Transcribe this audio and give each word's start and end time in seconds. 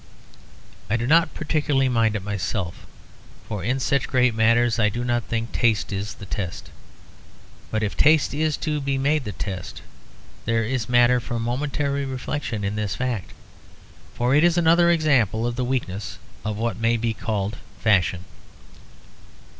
I 0.89 0.97
do 0.97 1.05
not 1.05 1.35
particularly 1.35 1.87
mind 1.87 2.15
it 2.15 2.23
myself; 2.23 2.87
for 3.47 3.63
in 3.63 3.79
such 3.79 4.07
great 4.07 4.33
matters 4.33 4.79
I 4.79 4.89
do 4.89 5.03
not 5.03 5.25
think 5.25 5.51
taste 5.51 5.93
is 5.93 6.15
the 6.15 6.25
test. 6.25 6.71
But 7.69 7.83
if 7.83 7.95
taste 7.95 8.33
is 8.33 8.57
to 8.65 8.81
be 8.81 8.97
made 8.97 9.25
the 9.25 9.31
test, 9.31 9.83
there 10.45 10.63
is 10.63 10.89
matter 10.89 11.19
for 11.19 11.37
momentary 11.39 12.03
reflection 12.03 12.63
in 12.63 12.75
this 12.75 12.95
fact; 12.95 13.31
for 14.15 14.33
it 14.33 14.43
is 14.43 14.57
another 14.57 14.89
example 14.89 15.45
of 15.45 15.55
the 15.55 15.63
weakness 15.63 16.17
of 16.43 16.57
what 16.57 16.77
may 16.79 16.97
be 16.97 17.13
called 17.13 17.57
fashion. 17.79 18.25